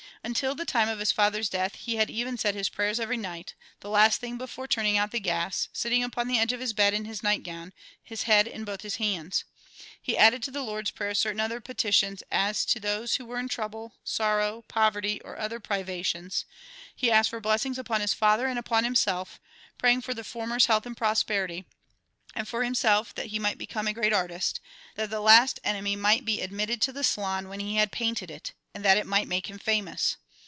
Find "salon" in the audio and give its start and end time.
27.03-27.49